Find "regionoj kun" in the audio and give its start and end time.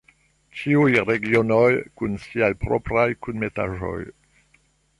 1.09-2.17